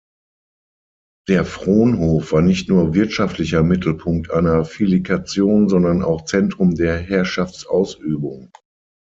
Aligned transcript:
Der 1.27 1.45
Fronhof 1.45 2.31
war 2.31 2.41
nicht 2.41 2.69
nur 2.69 2.95
wirtschaftlicher 2.95 3.61
Mittelpunkt 3.61 4.31
einer 4.31 4.65
Villikation, 4.65 5.69
sondern 5.69 6.01
auch 6.01 6.25
Zentrum 6.25 6.73
der 6.73 6.97
Herrschaftsausübung. 6.97 8.49